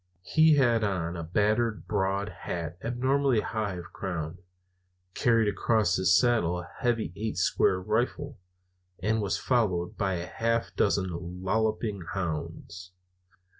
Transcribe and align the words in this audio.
He 0.23 0.55
had 0.55 0.83
on 0.83 1.15
a 1.15 1.21
battered 1.21 1.85
broad 1.87 2.29
hat 2.29 2.75
abnormally 2.83 3.41
high 3.41 3.75
of 3.75 3.93
crown, 3.93 4.39
carried 5.13 5.47
across 5.47 5.97
his 5.97 6.17
saddle 6.19 6.59
a 6.59 6.71
heavy 6.79 7.13
"eight 7.15 7.37
square" 7.37 7.79
rifle, 7.79 8.39
and 8.97 9.21
was 9.21 9.37
followed 9.37 9.97
by 9.97 10.13
a 10.15 10.25
half 10.25 10.75
dozen 10.75 11.43
lolloping 11.43 12.01
hounds. 12.15 12.93